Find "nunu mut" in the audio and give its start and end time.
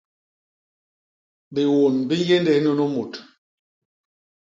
2.63-3.13